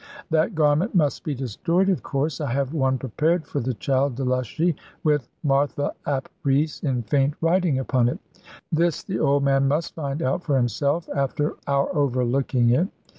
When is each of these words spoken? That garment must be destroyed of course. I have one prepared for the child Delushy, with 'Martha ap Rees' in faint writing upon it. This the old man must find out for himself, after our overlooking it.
That 0.31 0.55
garment 0.55 0.95
must 0.95 1.23
be 1.23 1.35
destroyed 1.35 1.87
of 1.87 2.01
course. 2.01 2.41
I 2.41 2.51
have 2.51 2.73
one 2.73 2.97
prepared 2.97 3.45
for 3.45 3.59
the 3.59 3.75
child 3.75 4.15
Delushy, 4.15 4.73
with 5.03 5.29
'Martha 5.43 5.93
ap 6.07 6.27
Rees' 6.43 6.81
in 6.83 7.03
faint 7.03 7.35
writing 7.39 7.77
upon 7.77 8.09
it. 8.09 8.17
This 8.71 9.03
the 9.03 9.19
old 9.19 9.43
man 9.43 9.67
must 9.67 9.93
find 9.93 10.23
out 10.23 10.43
for 10.43 10.55
himself, 10.57 11.07
after 11.15 11.53
our 11.67 11.95
overlooking 11.95 12.71
it. 12.71 12.87